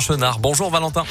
[0.00, 0.38] Chenard.
[0.38, 1.04] Bonjour Valentin.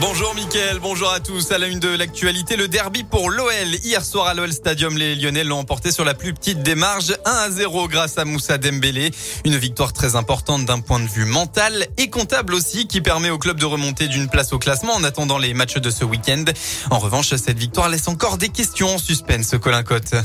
[0.00, 1.52] Bonjour Mickaël, bonjour à tous.
[1.52, 3.52] À la une de l'actualité, le derby pour l'OL.
[3.84, 7.14] Hier soir à l'OL Stadium, les Lyonnais l'ont emporté sur la plus petite des marges,
[7.24, 9.12] 1 à 0 grâce à Moussa Dembélé.
[9.44, 13.38] Une victoire très importante d'un point de vue mental et comptable aussi qui permet au
[13.38, 16.44] club de remonter d'une place au classement en attendant les matchs de ce week-end.
[16.90, 20.16] En revanche, cette victoire laisse encore des questions en suspense, Colin Cotte.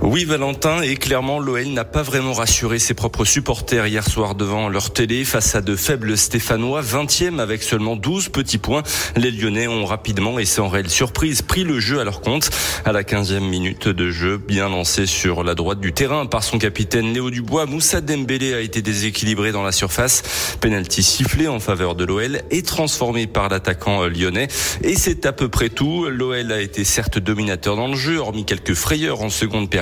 [0.00, 4.68] Oui, Valentin, et clairement, l'OL n'a pas vraiment rassuré ses propres supporters hier soir devant
[4.68, 8.84] leur télé face à de faibles Stéphanois, 20e avec seulement 12 petits points.
[9.16, 12.50] Les Lyonnais ont rapidement et sans réelle surprise pris le jeu à leur compte.
[12.84, 16.58] À la 15e minute de jeu, bien lancé sur la droite du terrain par son
[16.58, 20.56] capitaine Léo Dubois, Moussa Dembélé a été déséquilibré dans la surface.
[20.60, 24.46] Penalty sifflé en faveur de l'OL et transformé par l'attaquant lyonnais.
[24.82, 26.06] Et c'est à peu près tout.
[26.08, 29.77] L'OL a été certes dominateur dans le jeu, hormis quelques frayeurs en seconde période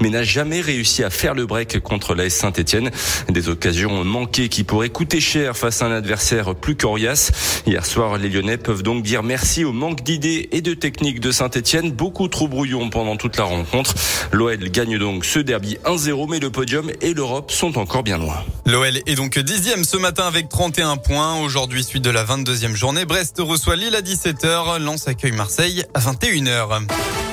[0.00, 2.90] mais n'a jamais réussi à faire le break contre l'AS Saint-Etienne.
[3.28, 7.32] Des occasions manquées qui pourraient coûter cher face à un adversaire plus coriace.
[7.66, 11.30] Hier soir, les Lyonnais peuvent donc dire merci au manque d'idées et de techniques de
[11.30, 13.94] Saint-Etienne, beaucoup trop brouillon pendant toute la rencontre.
[14.32, 18.44] L'OL gagne donc ce derby 1-0, mais le podium et l'Europe sont encore bien loin.
[18.66, 21.40] L'OL est donc dixième ce matin avec 31 points.
[21.40, 26.00] Aujourd'hui, suite de la 22e journée, Brest reçoit Lille à 17h, Lens accueille Marseille à
[26.00, 27.31] 21h.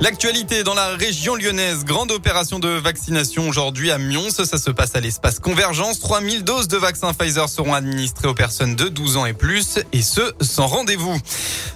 [0.00, 4.30] L'actualité dans la région lyonnaise, grande opération de vaccination aujourd'hui à Mions.
[4.30, 5.98] Ça se passe à l'espace Convergence.
[5.98, 10.02] 3000 doses de vaccins Pfizer seront administrées aux personnes de 12 ans et plus et
[10.02, 11.18] ce, sans rendez-vous.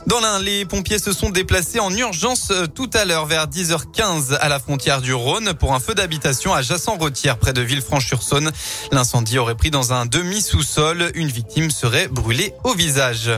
[0.07, 4.35] Dans l'un, les pompiers se sont déplacés en urgence euh, tout à l'heure vers 10h15
[4.35, 8.53] à la frontière du Rhône pour un feu d'habitation à Jassan-Retière près de Villefranche-sur-Saône.
[8.93, 11.11] L'incendie aurait pris dans un demi-sous-sol.
[11.17, 13.33] Une victime serait brûlée au visage.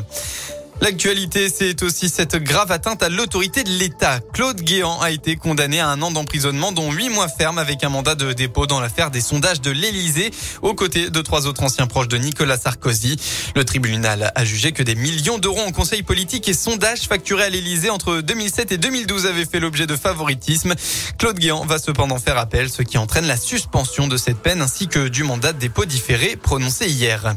[0.81, 4.21] L'actualité, c'est aussi cette grave atteinte à l'autorité de l'État.
[4.33, 7.89] Claude Guéant a été condamné à un an d'emprisonnement, dont huit mois ferme avec un
[7.89, 10.31] mandat de dépôt dans l'affaire des sondages de l'Élysée,
[10.63, 13.17] aux côtés de trois autres anciens proches de Nicolas Sarkozy.
[13.55, 17.51] Le tribunal a jugé que des millions d'euros en conseil politique et sondages facturés à
[17.51, 20.75] l'Élysée entre 2007 et 2012 avaient fait l'objet de favoritisme.
[21.19, 24.89] Claude Guéant va cependant faire appel, ce qui entraîne la suspension de cette peine ainsi
[24.89, 27.35] que du mandat de dépôt différé prononcé hier.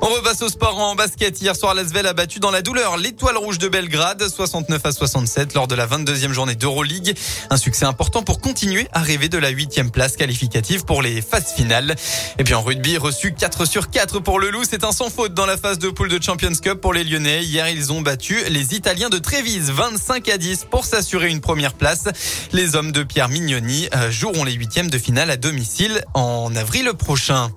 [0.00, 1.40] On repasse au sport en basket.
[1.40, 5.54] Hier soir, l'Asvel a battu dans la douleur l'étoile rouge de Belgrade, 69 à 67
[5.54, 7.16] lors de la 22e journée d'Euroleague.
[7.50, 11.52] Un succès important pour continuer à rêver de la huitième place qualificative pour les phases
[11.52, 11.96] finales.
[12.38, 14.62] Et puis en rugby, reçu 4 sur 4 pour le Loup.
[14.68, 17.42] C'est un sans faute dans la phase de poule de Champions Cup pour les Lyonnais.
[17.42, 21.74] Hier, ils ont battu les Italiens de Trévise, 25 à 10 pour s'assurer une première
[21.74, 22.04] place.
[22.52, 26.92] Les hommes de Pierre Mignoni euh, joueront les huitièmes de finale à domicile en avril
[26.96, 27.50] prochain.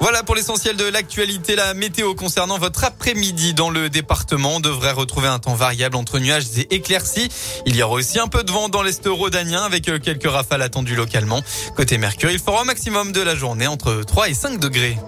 [0.00, 1.56] Voilà pour l'essentiel de l'actualité.
[1.56, 6.44] La météo concernant votre après-midi dans le département devrait retrouver un temps variable entre nuages
[6.58, 7.28] et éclaircies.
[7.64, 10.62] Il y aura aussi un peu de vent dans l'est rhodanien avec euh, quelques rafales
[10.62, 11.42] attendues localement.
[11.76, 14.98] Côté Mercure, il fera un maximum de la journée entre 3 et 5 degrés.